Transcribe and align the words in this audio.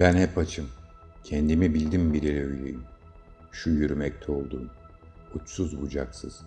Ben 0.00 0.16
hep 0.16 0.38
açım. 0.38 0.66
Kendimi 1.24 1.74
bildim 1.74 2.12
bileli 2.12 2.46
öyleyim. 2.46 2.82
Şu 3.52 3.70
yürümekte 3.70 4.32
olduğum, 4.32 4.70
uçsuz 5.34 5.80
bucaksız, 5.80 6.40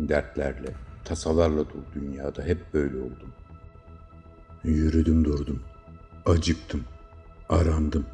dertlerle, 0.00 0.74
tasalarla 1.04 1.58
dolu 1.58 1.84
dünyada 1.94 2.42
hep 2.42 2.74
böyle 2.74 2.96
oldum. 2.96 3.32
Yürüdüm 4.64 5.24
durdum, 5.24 5.62
acıktım, 6.26 6.84
arandım 7.48 8.06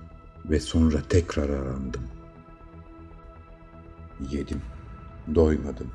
ve 0.45 0.61
sonra 0.61 0.99
tekrar 1.09 1.51
arandım. 1.51 2.03
Yedim, 4.31 4.63
doymadım. 5.35 5.91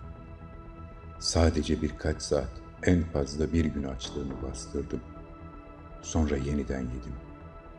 Sadece 1.19 1.81
birkaç 1.81 2.21
saat, 2.21 2.51
en 2.83 3.03
fazla 3.03 3.53
bir 3.53 3.65
gün 3.65 3.83
açlığımı 3.83 4.41
bastırdım. 4.41 5.01
Sonra 6.01 6.37
yeniden 6.37 6.81
yedim. 6.81 7.13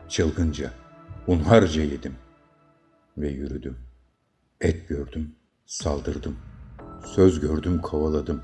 Çılgınca, 0.09 0.73
hunharca 1.27 1.83
yedim. 1.83 2.15
Ve 3.17 3.29
yürüdüm. 3.29 3.77
Et 4.61 4.87
gördüm, 4.89 5.35
saldırdım. 5.65 6.37
Söz 7.05 7.39
gördüm, 7.39 7.81
kovaladım. 7.81 8.43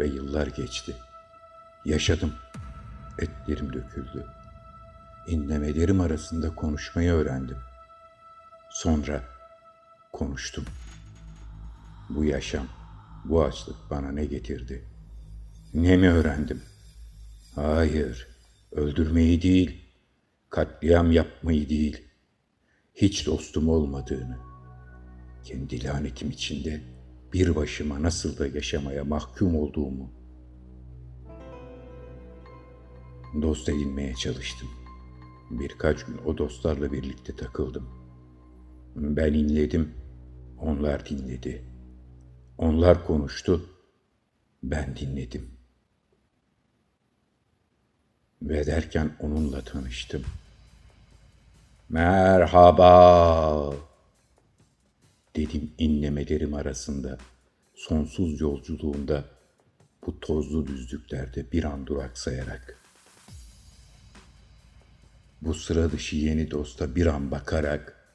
Ve 0.00 0.06
yıllar 0.06 0.46
geçti. 0.46 0.96
Yaşadım. 1.84 2.32
Etlerim 3.18 3.72
döküldü. 3.72 4.26
İnlemelerim 5.28 6.00
arasında 6.00 6.54
konuşmayı 6.54 7.12
öğrendim. 7.12 7.58
Sonra 8.70 9.22
konuştum. 10.12 10.64
Bu 12.08 12.24
yaşam, 12.24 12.66
bu 13.24 13.44
açlık 13.44 13.76
bana 13.90 14.12
ne 14.12 14.24
getirdi? 14.24 14.84
Ne 15.74 15.96
mi 15.96 16.10
öğrendim? 16.10 16.62
Hayır, 17.54 18.28
öldürmeyi 18.72 19.42
değil, 19.42 19.83
katliam 20.54 21.12
yapmayı 21.12 21.68
değil, 21.68 22.02
hiç 22.94 23.26
dostum 23.26 23.68
olmadığını, 23.68 24.38
kendi 25.44 25.84
lanetim 25.84 26.30
içinde 26.30 26.80
bir 27.32 27.56
başıma 27.56 28.02
nasıl 28.02 28.38
da 28.38 28.46
yaşamaya 28.46 29.04
mahkum 29.04 29.56
olduğumu, 29.56 30.10
dost 33.42 33.68
edinmeye 33.68 34.14
çalıştım. 34.14 34.68
Birkaç 35.50 36.04
gün 36.04 36.18
o 36.18 36.38
dostlarla 36.38 36.92
birlikte 36.92 37.36
takıldım. 37.36 37.88
Ben 38.96 39.32
inledim, 39.32 39.94
onlar 40.58 41.06
dinledi. 41.06 41.64
Onlar 42.58 43.06
konuştu, 43.06 43.66
ben 44.62 44.96
dinledim. 44.96 45.50
Ve 48.42 48.66
derken 48.66 49.16
onunla 49.20 49.60
tanıştım. 49.60 50.24
Merhaba 51.88 53.74
dedim 55.36 55.72
inlemelerim 55.78 56.54
arasında, 56.54 57.18
sonsuz 57.74 58.40
yolculuğunda, 58.40 59.24
bu 60.06 60.20
tozlu 60.20 60.66
düzlüklerde 60.66 61.52
bir 61.52 61.64
an 61.64 61.86
duraksayarak. 61.86 62.80
Bu 65.42 65.54
sıra 65.54 65.92
dışı 65.92 66.16
yeni 66.16 66.50
dosta 66.50 66.94
bir 66.94 67.06
an 67.06 67.30
bakarak, 67.30 68.06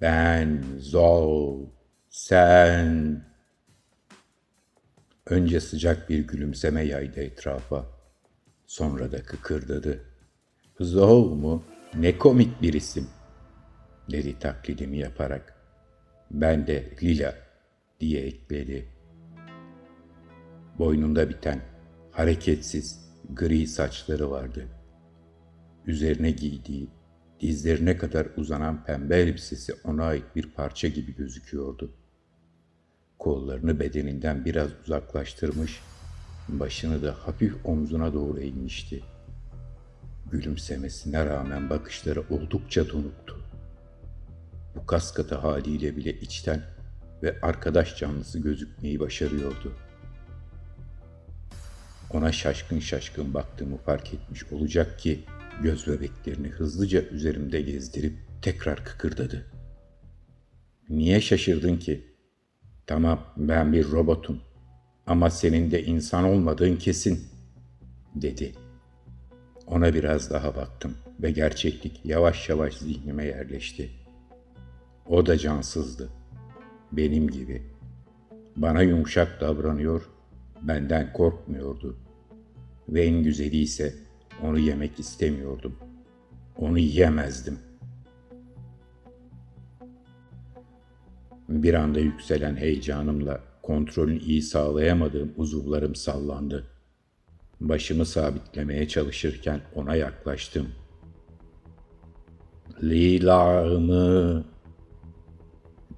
ben, 0.00 0.64
Zol, 0.78 1.66
sen... 2.10 3.24
Önce 5.26 5.60
sıcak 5.60 6.08
bir 6.08 6.18
gülümseme 6.18 6.82
yaydı 6.82 7.20
etrafa. 7.20 7.86
Sonra 8.66 9.12
da 9.12 9.22
kıkırdadı. 9.22 10.04
Zol 10.80 11.34
mu? 11.34 11.64
Ne 11.94 12.18
komik 12.18 12.62
bir 12.62 12.72
isim. 12.72 13.08
Dedi 14.12 14.38
taklidimi 14.38 14.98
yaparak. 14.98 15.54
Ben 16.30 16.66
de 16.66 16.90
Lila 17.02 17.34
diye 18.00 18.20
ekledi. 18.20 18.88
Boynunda 20.78 21.28
biten, 21.28 21.60
hareketsiz, 22.10 23.00
gri 23.34 23.66
saçları 23.66 24.30
vardı. 24.30 24.66
Üzerine 25.86 26.30
giydiği, 26.30 26.88
dizlerine 27.40 27.96
kadar 27.96 28.26
uzanan 28.36 28.84
pembe 28.84 29.16
elbisesi 29.16 29.74
ona 29.84 30.04
ait 30.04 30.36
bir 30.36 30.50
parça 30.50 30.88
gibi 30.88 31.14
gözüküyordu. 31.16 31.92
Kollarını 33.18 33.80
bedeninden 33.80 34.44
biraz 34.44 34.70
uzaklaştırmış, 34.84 35.80
başını 36.48 37.02
da 37.02 37.14
hafif 37.14 37.66
omzuna 37.66 38.12
doğru 38.12 38.40
eğmişti. 38.40 39.02
Gülümsemesine 40.32 41.26
rağmen 41.26 41.70
bakışları 41.70 42.20
oldukça 42.30 42.88
donuktu. 42.88 43.44
Bu 44.76 44.86
kaskatı 44.86 45.34
haliyle 45.34 45.96
bile 45.96 46.20
içten 46.20 46.62
ve 47.22 47.40
arkadaş 47.42 47.96
canlısı 47.96 48.38
gözükmeyi 48.38 49.00
başarıyordu. 49.00 49.72
Ona 52.10 52.32
şaşkın 52.32 52.78
şaşkın 52.78 53.34
baktığımı 53.34 53.76
fark 53.76 54.14
etmiş 54.14 54.52
olacak 54.52 54.98
ki 54.98 55.24
göz 55.62 55.86
bebeklerini 55.86 56.48
hızlıca 56.48 57.02
üzerimde 57.02 57.60
gezdirip 57.60 58.18
tekrar 58.42 58.84
kıkırdadı. 58.84 59.46
Niye 60.88 61.20
şaşırdın 61.20 61.76
ki? 61.76 62.14
Tamam 62.86 63.34
ben 63.36 63.72
bir 63.72 63.90
robotum 63.90 64.40
ama 65.06 65.30
senin 65.30 65.70
de 65.70 65.84
insan 65.84 66.24
olmadığın 66.24 66.76
kesin 66.76 67.28
dedi. 68.14 68.54
Ona 69.70 69.94
biraz 69.94 70.30
daha 70.30 70.56
baktım 70.56 70.94
ve 71.22 71.30
gerçeklik 71.30 72.00
yavaş 72.04 72.48
yavaş 72.48 72.76
zihnime 72.76 73.24
yerleşti. 73.24 73.90
O 75.08 75.26
da 75.26 75.38
cansızdı. 75.38 76.08
Benim 76.92 77.28
gibi. 77.28 77.62
Bana 78.56 78.82
yumuşak 78.82 79.40
davranıyor, 79.40 80.08
benden 80.62 81.12
korkmuyordu. 81.12 81.96
Ve 82.88 83.04
en 83.04 83.22
güzeli 83.22 83.56
ise 83.56 83.94
onu 84.42 84.58
yemek 84.58 85.00
istemiyordum. 85.00 85.76
Onu 86.56 86.78
yiyemezdim. 86.78 87.58
Bir 91.48 91.74
anda 91.74 92.00
yükselen 92.00 92.56
heyecanımla 92.56 93.40
kontrolünü 93.62 94.18
iyi 94.18 94.42
sağlayamadığım 94.42 95.32
uzuvlarım 95.36 95.94
sallandı. 95.94 96.69
Başımı 97.60 98.06
sabitlemeye 98.06 98.88
çalışırken 98.88 99.60
ona 99.74 99.94
yaklaştım. 99.94 100.68
Lila'mı 102.82 104.44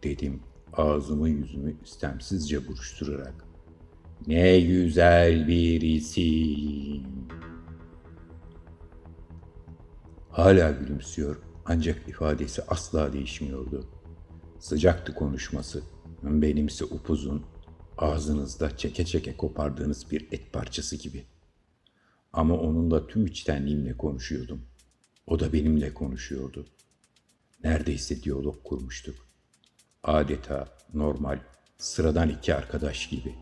dedim 0.03 0.43
ağzımı 0.72 1.28
yüzümü 1.28 1.77
istemsizce 1.84 2.69
buruşturarak. 2.69 3.45
Ne 4.27 4.61
güzel 4.61 5.49
bir 5.49 5.81
isim. 5.81 7.06
Hala 10.31 10.71
gülümsüyor 10.71 11.37
ancak 11.65 12.09
ifadesi 12.09 12.62
asla 12.69 13.12
değişmiyordu. 13.12 13.84
Sıcaktı 14.59 15.15
konuşması. 15.15 15.83
Benimse 16.22 16.84
upuzun, 16.84 17.43
ağzınızda 17.99 18.77
çeke 18.77 19.05
çeke 19.05 19.37
kopardığınız 19.37 20.11
bir 20.11 20.28
et 20.33 20.53
parçası 20.53 20.97
gibi. 20.97 21.25
Ama 22.32 22.54
onunla 22.54 23.06
tüm 23.06 23.26
içtenliğimle 23.26 23.97
konuşuyordum. 23.97 24.62
O 25.26 25.41
da 25.41 25.53
benimle 25.53 25.94
konuşuyordu. 25.94 26.66
Neredeyse 27.65 28.22
diyalog 28.22 28.65
kurmuştuk. 28.65 29.26
Adeta 30.03 30.68
normal, 30.95 31.39
sıradan 31.78 32.28
iki 32.28 32.54
arkadaş 32.54 33.09
gibi. 33.09 33.34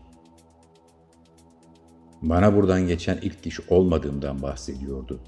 Bana 2.21 2.55
buradan 2.55 2.87
geçen 2.87 3.17
ilk 3.17 3.43
kişi 3.43 3.61
olmadığımdan 3.69 4.41
bahsediyordu. 4.41 5.19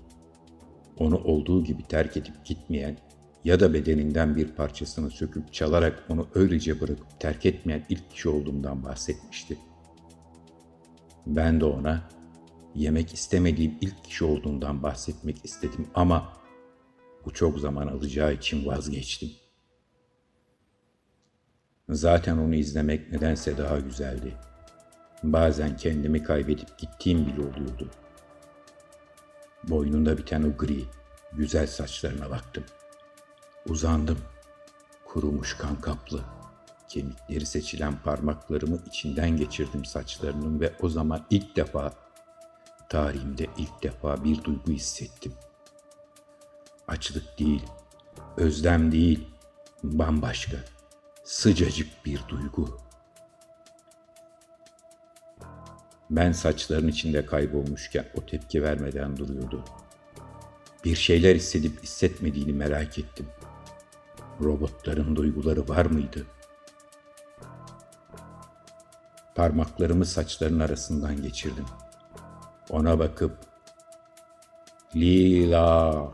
Onu 0.97 1.17
olduğu 1.17 1.63
gibi 1.63 1.83
terk 1.83 2.17
edip 2.17 2.45
gitmeyen 2.45 2.97
ya 3.43 3.59
da 3.59 3.73
bedeninden 3.73 4.35
bir 4.35 4.47
parçasını 4.47 5.11
söküp 5.11 5.53
çalarak 5.53 6.03
onu 6.09 6.27
öylece 6.35 6.81
bırakıp 6.81 7.19
terk 7.19 7.45
etmeyen 7.45 7.85
ilk 7.89 8.11
kişi 8.11 8.29
olduğumdan 8.29 8.83
bahsetmişti. 8.83 9.57
Ben 11.27 11.61
de 11.61 11.65
ona 11.65 12.09
yemek 12.75 13.13
istemediğim 13.13 13.77
ilk 13.81 14.03
kişi 14.03 14.25
olduğundan 14.25 14.83
bahsetmek 14.83 15.45
istedim 15.45 15.87
ama 15.95 16.33
bu 17.25 17.33
çok 17.33 17.59
zaman 17.59 17.87
alacağı 17.87 18.33
için 18.33 18.65
vazgeçtim. 18.65 19.31
Zaten 21.89 22.37
onu 22.37 22.55
izlemek 22.55 23.11
nedense 23.11 23.57
daha 23.57 23.79
güzeldi. 23.79 24.37
Bazen 25.23 25.77
kendimi 25.77 26.23
kaybedip 26.23 26.77
gittiğim 26.77 27.27
bile 27.27 27.41
oluyordu. 27.41 27.89
Boynunda 29.63 30.17
biten 30.17 30.43
o 30.43 30.57
gri, 30.57 30.83
güzel 31.33 31.67
saçlarına 31.67 32.29
baktım. 32.29 32.63
Uzandım. 33.69 34.17
Kurumuş 35.05 35.57
kan 35.57 35.81
kaplı. 35.81 36.21
Kemikleri 36.89 37.45
seçilen 37.45 38.01
parmaklarımı 38.03 38.79
içinden 38.87 39.37
geçirdim 39.37 39.85
saçlarının 39.85 40.59
ve 40.59 40.73
o 40.81 40.89
zaman 40.89 41.25
ilk 41.29 41.55
defa, 41.55 41.93
tarihimde 42.93 43.47
ilk 43.57 43.83
defa 43.83 44.23
bir 44.23 44.43
duygu 44.43 44.71
hissettim. 44.71 45.33
Açlık 46.87 47.39
değil, 47.39 47.63
Özlem 48.37 48.91
değil, 48.91 49.27
bambaşka, 49.83 50.57
sıcacık 51.23 52.05
bir 52.05 52.19
duygu. 52.29 52.77
Ben 56.09 56.31
saçların 56.31 56.87
içinde 56.87 57.25
kaybolmuşken 57.25 58.05
o 58.17 58.25
tepki 58.25 58.63
vermeden 58.63 59.17
duruyordu. 59.17 59.63
Bir 60.85 60.95
şeyler 60.95 61.35
hissedip 61.35 61.83
hissetmediğini 61.83 62.53
merak 62.53 62.99
ettim. 62.99 63.27
Robotların 64.41 65.15
duyguları 65.15 65.67
var 65.67 65.85
mıydı? 65.85 66.25
Parmaklarımı 69.35 70.05
saçların 70.05 70.59
arasından 70.59 71.21
geçirdim. 71.21 71.65
Ona 72.69 72.99
bakıp 72.99 73.37
Lila 74.95 76.11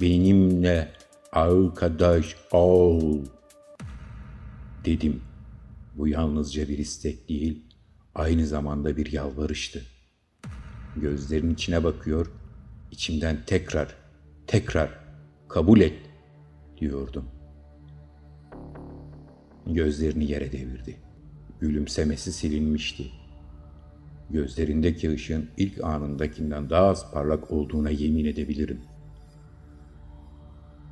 benimle 0.00 0.92
arkadaş 1.32 2.36
ol 2.52 3.20
dedim. 4.84 5.22
Bu 5.94 6.08
yalnızca 6.08 6.68
bir 6.68 6.78
istek 6.78 7.28
değil, 7.28 7.64
aynı 8.14 8.46
zamanda 8.46 8.96
bir 8.96 9.12
yalvarıştı. 9.12 9.82
Gözlerinin 10.96 11.54
içine 11.54 11.84
bakıyor, 11.84 12.32
içimden 12.90 13.44
tekrar, 13.46 13.94
tekrar 14.46 14.90
kabul 15.48 15.80
et 15.80 15.98
diyordum. 16.80 17.28
Gözlerini 19.66 20.30
yere 20.30 20.52
devirdi. 20.52 20.96
Gülümsemesi 21.60 22.32
silinmişti. 22.32 23.10
Gözlerindeki 24.30 25.10
ışığın 25.10 25.48
ilk 25.56 25.84
anındakinden 25.84 26.70
daha 26.70 26.86
az 26.86 27.12
parlak 27.12 27.50
olduğuna 27.50 27.90
yemin 27.90 28.24
edebilirim. 28.24 28.80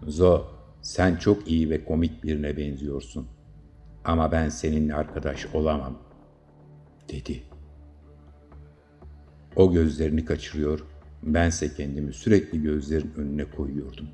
Zo, 0.07 0.45
sen 0.83 1.17
çok 1.17 1.51
iyi 1.51 1.71
ve 1.71 1.85
komik 1.85 2.25
birine 2.25 2.57
benziyorsun. 2.57 3.29
Ama 4.05 4.33
ben 4.33 4.49
seninle 4.49 4.95
arkadaş 4.95 5.47
olamam, 5.55 5.99
dedi. 7.09 7.43
O 9.57 9.73
gözlerini 9.73 10.25
kaçırıyor, 10.25 10.87
bense 11.23 11.75
kendimi 11.75 12.13
sürekli 12.13 12.63
gözlerin 12.63 13.13
önüne 13.17 13.45
koyuyordum. 13.45 14.09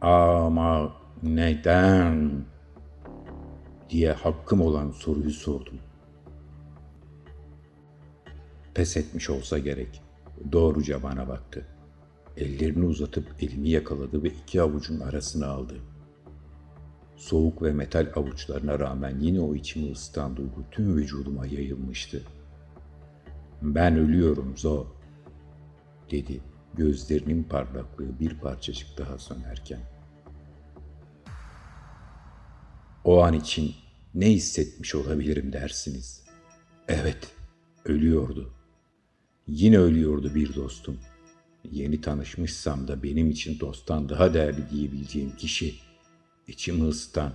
Ama 0.00 0.96
neden? 1.22 2.44
diye 3.90 4.12
hakkım 4.12 4.60
olan 4.60 4.90
soruyu 4.90 5.30
sordum. 5.30 5.78
Pes 8.78 8.96
etmiş 8.96 9.30
olsa 9.30 9.58
gerek. 9.58 10.02
Doğruca 10.52 11.02
bana 11.02 11.28
baktı. 11.28 11.66
Ellerini 12.36 12.84
uzatıp 12.84 13.26
elimi 13.40 13.68
yakaladı 13.68 14.22
ve 14.22 14.28
iki 14.28 14.62
avucun 14.62 15.00
arasına 15.00 15.46
aldı. 15.46 15.74
Soğuk 17.16 17.62
ve 17.62 17.72
metal 17.72 18.12
avuçlarına 18.16 18.78
rağmen 18.78 19.20
yine 19.20 19.40
o 19.40 19.54
içimi 19.54 19.92
ısıtan 19.92 20.36
duygu 20.36 20.64
tüm 20.70 20.96
vücuduma 20.96 21.46
yayılmıştı. 21.46 22.22
Ben 23.62 23.96
ölüyorum 23.96 24.56
Zo, 24.56 24.86
dedi 26.10 26.40
gözlerinin 26.74 27.42
parlaklığı 27.42 28.20
bir 28.20 28.38
parçacık 28.38 28.98
daha 28.98 29.18
sönerken. 29.18 29.80
O 33.04 33.22
an 33.22 33.34
için 33.34 33.74
ne 34.14 34.30
hissetmiş 34.30 34.94
olabilirim 34.94 35.52
dersiniz. 35.52 36.24
Evet, 36.88 37.32
ölüyordu. 37.84 38.57
Yine 39.48 39.78
ölüyordu 39.78 40.34
bir 40.34 40.54
dostum. 40.54 40.98
Yeni 41.70 42.00
tanışmışsam 42.00 42.88
da 42.88 43.02
benim 43.02 43.30
için 43.30 43.60
dosttan 43.60 44.08
daha 44.08 44.34
değerli 44.34 44.70
diyebileceğim 44.70 45.36
kişi, 45.36 45.74
içimi 46.48 46.88
ısıtan 46.88 47.32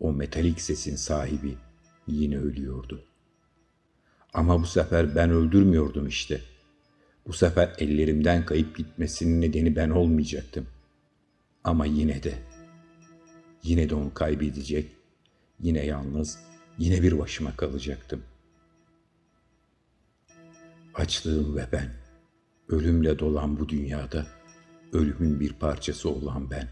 o 0.00 0.12
metalik 0.12 0.60
sesin 0.60 0.96
sahibi 0.96 1.54
yine 2.06 2.38
ölüyordu. 2.38 3.04
Ama 4.34 4.62
bu 4.62 4.66
sefer 4.66 5.16
ben 5.16 5.30
öldürmüyordum 5.30 6.06
işte. 6.06 6.40
Bu 7.26 7.32
sefer 7.32 7.74
ellerimden 7.78 8.46
kayıp 8.46 8.76
gitmesinin 8.76 9.40
nedeni 9.40 9.76
ben 9.76 9.90
olmayacaktım. 9.90 10.66
Ama 11.64 11.86
yine 11.86 12.22
de, 12.22 12.34
yine 13.62 13.90
de 13.90 13.94
onu 13.94 14.14
kaybedecek, 14.14 14.92
yine 15.60 15.86
yalnız, 15.86 16.38
yine 16.78 17.02
bir 17.02 17.18
başıma 17.18 17.56
kalacaktım. 17.56 18.22
Açlığım 20.96 21.56
ve 21.56 21.68
ben, 21.72 21.90
ölümle 22.68 23.18
dolan 23.18 23.60
bu 23.60 23.68
dünyada, 23.68 24.26
ölümün 24.92 25.40
bir 25.40 25.52
parçası 25.52 26.10
olan 26.10 26.50
ben, 26.50 26.68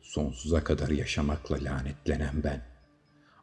sonsuza 0.00 0.64
kadar 0.64 0.88
yaşamakla 0.88 1.56
lanetlenen 1.62 2.34
ben, 2.44 2.62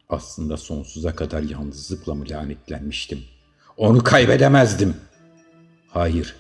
aslında 0.10 0.58
sonsuza 0.58 1.16
kadar 1.16 1.42
yalnızlıkla 1.44 2.16
mı 2.16 2.26
lanetlenmiştim? 2.30 3.24
Onu 3.78 4.04
kaybedemezdim. 4.04 4.96
Hayır, 5.88 6.36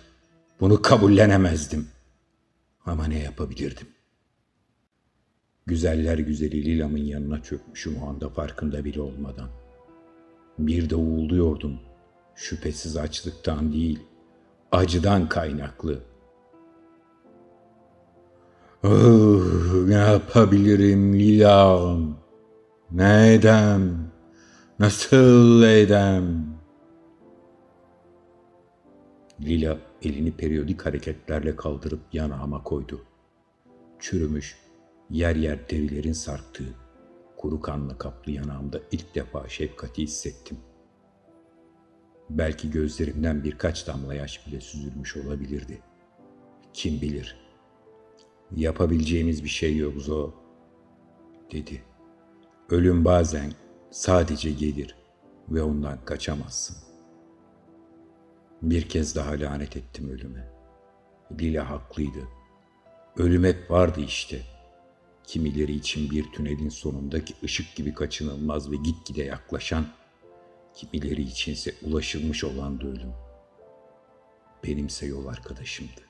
bunu 0.59 0.81
kabullenemezdim. 0.81 1.87
Ama 2.85 3.05
ne 3.05 3.19
yapabilirdim? 3.19 3.87
Güzeller 5.65 6.17
güzeli 6.17 6.65
Lilam'ın 6.65 6.97
yanına 6.97 7.43
çökmüşüm 7.43 7.97
o 8.03 8.09
anda 8.09 8.29
farkında 8.29 8.85
bile 8.85 9.01
olmadan. 9.01 9.49
Bir 10.59 10.89
de 10.89 10.95
uğulduyordum. 10.95 11.86
Şüphesiz 12.37 12.97
açlıktan 12.97 13.73
değil, 13.73 13.99
acıdan 14.71 15.29
kaynaklı. 15.29 16.03
Oh, 18.83 19.85
ne 19.87 19.93
yapabilirim 19.93 21.13
Lilam? 21.13 22.17
Ne 22.91 23.33
edem? 23.33 24.11
Nasıl 24.79 25.63
edem? 25.63 26.45
Lila 29.41 29.77
elini 30.01 30.31
periyodik 30.31 30.85
hareketlerle 30.85 31.55
kaldırıp 31.55 32.01
yanağıma 32.13 32.63
koydu. 32.63 33.01
Çürümüş, 33.99 34.57
yer 35.09 35.35
yer 35.35 35.69
derilerin 35.69 36.13
sarktığı, 36.13 36.73
kuru 37.37 37.61
kanla 37.61 37.97
kaplı 37.97 38.31
yanağımda 38.31 38.79
ilk 38.91 39.15
defa 39.15 39.49
şefkati 39.49 40.03
hissettim. 40.03 40.57
Belki 42.29 42.71
gözlerimden 42.71 43.43
birkaç 43.43 43.87
damla 43.87 44.13
yaş 44.13 44.47
bile 44.47 44.61
süzülmüş 44.61 45.17
olabilirdi. 45.17 45.81
Kim 46.73 47.01
bilir? 47.01 47.37
Yapabileceğimiz 48.55 49.43
bir 49.43 49.49
şey 49.49 49.77
yok 49.77 50.01
Zo, 50.01 50.31
dedi. 51.51 51.81
Ölüm 52.69 53.05
bazen 53.05 53.51
sadece 53.91 54.51
gelir 54.51 54.95
ve 55.49 55.63
ondan 55.63 56.05
kaçamazsın. 56.05 56.77
Bir 58.61 58.89
kez 58.89 59.15
daha 59.15 59.31
lanet 59.31 59.77
ettim 59.77 60.09
ölüme. 60.09 60.51
Lila 61.39 61.69
haklıydı. 61.69 62.27
Ölüm 63.17 63.43
hep 63.43 63.71
vardı 63.71 64.01
işte. 64.01 64.41
Kimileri 65.23 65.73
için 65.73 66.11
bir 66.11 66.23
tünelin 66.31 66.69
sonundaki 66.69 67.33
ışık 67.43 67.75
gibi 67.75 67.93
kaçınılmaz 67.93 68.71
ve 68.71 68.75
gitgide 68.75 69.23
yaklaşan, 69.23 69.85
kimileri 70.77 71.21
içinse 71.21 71.73
ulaşılmış 71.81 72.43
olan 72.43 72.81
ölüm. 72.81 73.13
Benimse 74.63 75.05
yol 75.05 75.27
arkadaşımdı. 75.27 76.01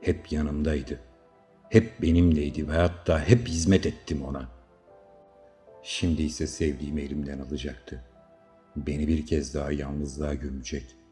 Hep 0.00 0.32
yanımdaydı. 0.32 1.00
Hep 1.70 2.02
benimleydi 2.02 2.68
ve 2.68 2.72
hatta 2.72 3.28
hep 3.28 3.48
hizmet 3.48 3.86
ettim 3.86 4.24
ona. 4.24 4.48
Şimdi 5.82 6.22
ise 6.22 6.46
sevdiğimi 6.46 7.00
elimden 7.00 7.38
alacaktı. 7.38 8.04
Beni 8.76 9.08
bir 9.08 9.26
kez 9.26 9.54
daha 9.54 9.72
yalnızlığa 9.72 10.34
gömecek.'' 10.34 11.02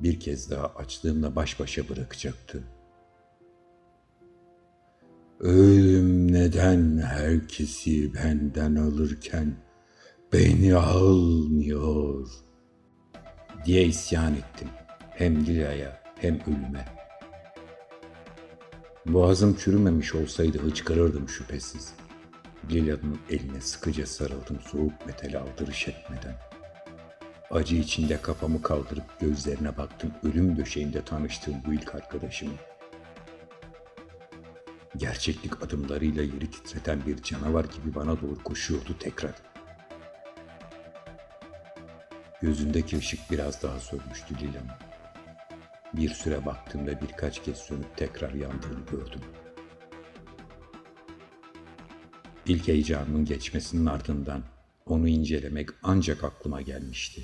bir 0.00 0.20
kez 0.20 0.50
daha 0.50 0.66
açlığımla 0.66 1.36
baş 1.36 1.60
başa 1.60 1.88
bırakacaktı. 1.88 2.62
Ölüm 5.40 6.32
neden 6.32 6.98
herkesi 6.98 8.14
benden 8.14 8.74
alırken 8.74 9.54
beni 10.32 10.74
almıyor 10.74 12.28
diye 13.64 13.84
isyan 13.84 14.34
ettim. 14.34 14.68
Hem 15.10 15.46
Lilya'ya 15.46 16.02
hem 16.20 16.34
ölüme. 16.34 16.84
Boğazım 19.06 19.56
çürümemiş 19.56 20.14
olsaydı 20.14 20.58
hıçkırırdım 20.58 21.28
şüphesiz. 21.28 21.94
Lilya'nın 22.70 23.18
eline 23.30 23.60
sıkıca 23.60 24.06
sarıldım 24.06 24.60
soğuk 24.70 25.06
metal 25.06 25.40
aldırış 25.40 25.88
etmeden.'' 25.88 26.56
Acı 27.50 27.76
içinde 27.76 28.22
kafamı 28.22 28.62
kaldırıp 28.62 29.20
gözlerine 29.20 29.76
baktım 29.76 30.12
ölüm 30.22 30.56
döşeğinde 30.56 31.04
tanıştığım 31.04 31.54
bu 31.66 31.74
ilk 31.74 31.94
arkadaşım. 31.94 32.52
Gerçeklik 34.96 35.62
adımlarıyla 35.62 36.22
yeri 36.22 36.50
titreten 36.50 37.06
bir 37.06 37.22
canavar 37.22 37.64
gibi 37.64 37.94
bana 37.94 38.20
doğru 38.20 38.42
koşuyordu 38.44 38.96
tekrar. 38.98 39.55
Gözündeki 42.42 42.98
ışık 42.98 43.30
biraz 43.30 43.62
daha 43.62 43.80
sönmüştü 43.80 44.34
Lilam. 44.40 44.78
Bir 45.92 46.08
süre 46.08 46.46
baktığımda 46.46 47.00
birkaç 47.00 47.42
kez 47.42 47.56
sönüp 47.56 47.96
tekrar 47.96 48.34
yandığını 48.34 48.86
gördüm. 48.90 49.20
İlk 52.46 52.68
heyecanımın 52.68 53.24
geçmesinin 53.24 53.86
ardından 53.86 54.42
onu 54.86 55.08
incelemek 55.08 55.70
ancak 55.82 56.24
aklıma 56.24 56.62
gelmişti. 56.62 57.22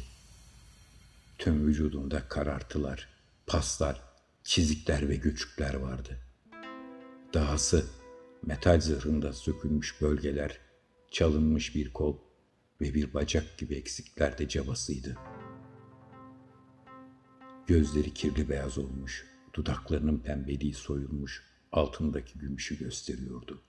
Tüm 1.38 1.66
vücudunda 1.66 2.28
karartılar, 2.28 3.08
paslar, 3.46 4.02
çizikler 4.44 5.08
ve 5.08 5.16
göçükler 5.16 5.74
vardı. 5.74 6.18
Dahası 7.34 7.86
metal 8.42 8.80
zırhında 8.80 9.32
sökülmüş 9.32 10.00
bölgeler, 10.00 10.58
çalınmış 11.10 11.74
bir 11.74 11.92
kol 11.92 12.16
ve 12.82 12.94
bir 12.94 13.14
bacak 13.14 13.58
gibi 13.58 13.74
eksikler 13.74 14.38
de 14.38 14.48
cabasıydı. 14.48 15.16
Gözleri 17.66 18.14
kirli 18.14 18.48
beyaz 18.48 18.78
olmuş, 18.78 19.26
dudaklarının 19.54 20.18
pembeliği 20.18 20.74
soyulmuş, 20.74 21.42
altındaki 21.72 22.38
gümüşü 22.38 22.78
gösteriyordu. 22.78 23.62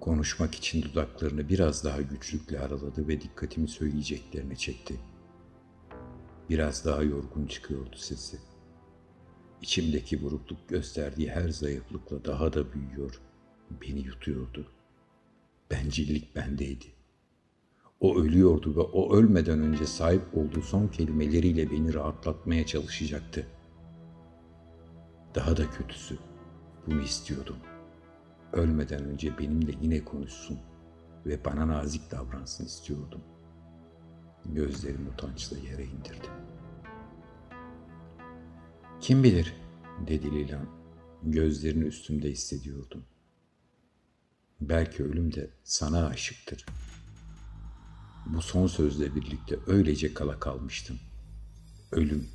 Konuşmak 0.00 0.54
için 0.54 0.82
dudaklarını 0.82 1.48
biraz 1.48 1.84
daha 1.84 2.02
güçlükle 2.02 2.60
araladı 2.60 3.08
ve 3.08 3.20
dikkatimi 3.20 3.68
söyleyeceklerine 3.68 4.56
çekti. 4.56 5.00
Biraz 6.50 6.84
daha 6.84 7.02
yorgun 7.02 7.46
çıkıyordu 7.46 7.96
sesi. 7.96 8.38
İçimdeki 9.62 10.22
burukluk 10.22 10.68
gösterdiği 10.68 11.30
her 11.30 11.48
zayıflıkla 11.48 12.24
daha 12.24 12.52
da 12.52 12.72
büyüyor, 12.72 13.20
beni 13.70 14.00
yutuyordu. 14.00 14.72
Bencillik 15.72 16.36
bendeydi. 16.36 16.84
O 18.00 18.18
ölüyordu 18.18 18.76
ve 18.76 18.80
o 18.80 19.16
ölmeden 19.16 19.60
önce 19.60 19.86
sahip 19.86 20.22
olduğu 20.34 20.62
son 20.62 20.88
kelimeleriyle 20.88 21.70
beni 21.70 21.94
rahatlatmaya 21.94 22.66
çalışacaktı. 22.66 23.46
Daha 25.34 25.56
da 25.56 25.70
kötüsü, 25.70 26.18
bunu 26.86 27.02
istiyordum. 27.02 27.56
Ölmeden 28.52 29.04
önce 29.04 29.38
benimle 29.38 29.72
yine 29.82 30.04
konuşsun 30.04 30.58
ve 31.26 31.44
bana 31.44 31.68
nazik 31.68 32.10
davransın 32.10 32.64
istiyordum. 32.64 33.20
Gözlerimi 34.44 35.08
utançla 35.08 35.58
yere 35.58 35.84
indirdim. 35.84 36.32
Kim 39.00 39.24
bilir, 39.24 39.54
dedi 40.06 40.32
Lilan. 40.32 40.66
Gözlerini 41.22 41.84
üstümde 41.84 42.30
hissediyordum. 42.30 43.04
Belki 44.68 45.04
ölüm 45.04 45.34
de 45.34 45.50
sana 45.64 46.06
aşıktır. 46.06 46.66
Bu 48.26 48.42
son 48.42 48.66
sözle 48.66 49.14
birlikte 49.14 49.58
öylece 49.66 50.14
kala 50.14 50.40
kalmıştım. 50.40 50.98
Ölüm, 51.92 52.28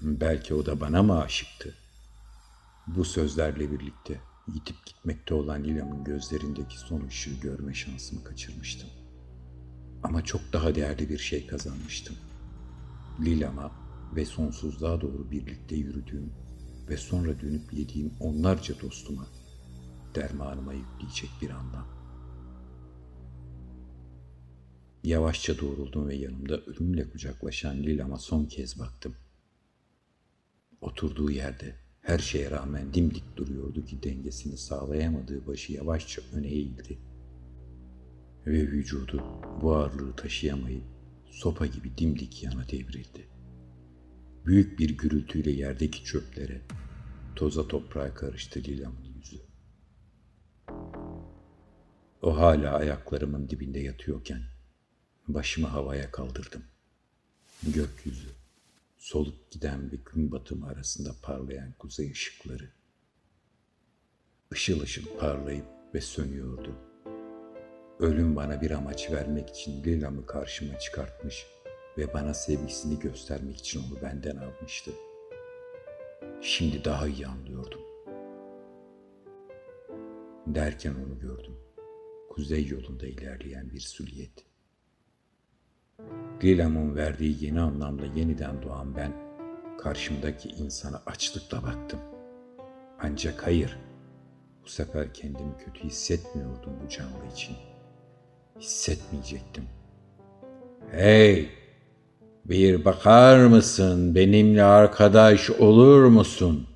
belki 0.00 0.54
o 0.54 0.66
da 0.66 0.80
bana 0.80 1.02
mı 1.02 1.22
aşıktı? 1.22 1.74
Bu 2.86 3.04
sözlerle 3.04 3.72
birlikte 3.72 4.20
yitip 4.54 4.86
gitmekte 4.86 5.34
olan 5.34 5.64
Lilam'ın 5.64 6.04
gözlerindeki 6.04 6.78
son 6.78 7.06
ışığı 7.06 7.40
görme 7.40 7.74
şansımı 7.74 8.24
kaçırmıştım. 8.24 8.88
Ama 10.02 10.24
çok 10.24 10.40
daha 10.52 10.74
değerli 10.74 11.08
bir 11.08 11.18
şey 11.18 11.46
kazanmıştım. 11.46 12.16
Lilam'a 13.20 13.72
ve 14.16 14.24
sonsuzluğa 14.24 15.00
doğru 15.00 15.30
birlikte 15.30 15.76
yürüdüğüm 15.76 16.32
ve 16.88 16.96
sonra 16.96 17.40
dönüp 17.40 17.72
yediğim 17.72 18.12
onlarca 18.20 18.80
dostuma 18.80 19.26
dermanıma 20.14 20.72
yükleyecek 20.72 21.30
bir 21.42 21.50
anlam. 21.50 21.86
Yavaşça 25.04 25.60
doğruldum 25.60 26.08
ve 26.08 26.14
yanımda 26.14 26.60
ölümle 26.60 27.10
kucaklaşan 27.10 27.76
Lilam'a 27.76 28.18
son 28.18 28.44
kez 28.44 28.78
baktım. 28.78 29.16
Oturduğu 30.80 31.30
yerde 31.30 31.74
her 32.00 32.18
şeye 32.18 32.50
rağmen 32.50 32.94
dimdik 32.94 33.36
duruyordu 33.36 33.84
ki 33.84 34.02
dengesini 34.02 34.56
sağlayamadığı 34.56 35.46
başı 35.46 35.72
yavaşça 35.72 36.22
öne 36.32 36.48
eğildi. 36.48 36.98
Ve 38.46 38.52
vücudu 38.52 39.24
bu 39.62 39.74
ağırlığı 39.74 40.16
taşıyamayıp 40.16 40.84
sopa 41.30 41.66
gibi 41.66 41.98
dimdik 41.98 42.42
yana 42.42 42.68
devrildi. 42.68 43.28
Büyük 44.46 44.78
bir 44.78 44.90
gürültüyle 44.90 45.50
yerdeki 45.50 46.04
çöplere, 46.04 46.62
toza 47.36 47.68
toprağa 47.68 48.14
karıştı 48.14 48.60
Lilam'ın 48.60 49.13
O 52.24 52.36
hala 52.36 52.74
ayaklarımın 52.74 53.48
dibinde 53.48 53.80
yatıyorken 53.80 54.42
başımı 55.28 55.66
havaya 55.66 56.10
kaldırdım. 56.10 56.62
Gökyüzü, 57.62 58.28
solup 58.98 59.50
giden 59.50 59.92
bir 59.92 60.00
gün 60.04 60.32
batımı 60.32 60.66
arasında 60.66 61.10
parlayan 61.22 61.72
kuzey 61.78 62.10
ışıkları. 62.10 62.70
Işıl 64.52 64.80
ışıl 64.80 65.18
parlayıp 65.18 65.64
ve 65.94 66.00
sönüyordu. 66.00 66.74
Ölüm 67.98 68.36
bana 68.36 68.60
bir 68.60 68.70
amaç 68.70 69.10
vermek 69.10 69.50
için 69.50 69.84
Lilam'ı 69.84 70.26
karşıma 70.26 70.78
çıkartmış 70.78 71.46
ve 71.98 72.14
bana 72.14 72.34
sevgisini 72.34 72.98
göstermek 72.98 73.56
için 73.56 73.82
onu 73.82 74.02
benden 74.02 74.36
almıştı. 74.36 74.90
Şimdi 76.42 76.84
daha 76.84 77.06
iyi 77.08 77.26
anlıyordum. 77.26 77.80
Derken 80.46 80.94
onu 80.94 81.20
gördüm. 81.20 81.56
Kuzey 82.34 82.66
yolunda 82.66 83.06
ilerleyen 83.06 83.70
bir 83.70 83.80
süliyet. 83.80 84.44
Lilam'ın 86.42 86.96
verdiği 86.96 87.44
yeni 87.44 87.60
anlamda 87.60 88.06
yeniden 88.06 88.62
doğan 88.62 88.96
ben, 88.96 89.12
karşımdaki 89.78 90.48
insana 90.48 91.02
açlıkla 91.06 91.62
baktım. 91.62 92.00
Ancak 93.00 93.46
hayır, 93.46 93.78
bu 94.64 94.68
sefer 94.68 95.14
kendimi 95.14 95.56
kötü 95.64 95.84
hissetmiyordum 95.84 96.72
bu 96.84 96.88
canlı 96.88 97.32
için. 97.32 97.56
Hissetmeyecektim. 98.60 99.64
Hey! 100.90 101.48
Bir 102.44 102.84
bakar 102.84 103.46
mısın? 103.46 104.14
Benimle 104.14 104.62
arkadaş 104.62 105.50
olur 105.50 106.04
musun? 106.04 106.73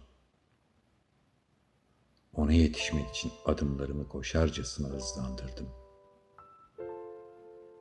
Ona 2.39 2.53
yetişmek 2.53 3.11
için 3.11 3.33
adımlarımı 3.45 4.09
koşarcasına 4.09 4.89
hızlandırdım. 4.89 5.69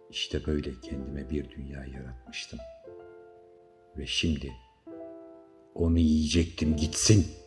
İşte 0.10 0.46
böyle 0.46 0.82
kendime 0.82 1.30
bir 1.30 1.50
dünya 1.52 1.86
yaratmıştım. 1.86 2.60
Ve 3.98 4.06
şimdi 4.06 4.52
onu 5.76 6.00
yiyecektim 6.00 6.76
gitsin.'' 6.76 7.47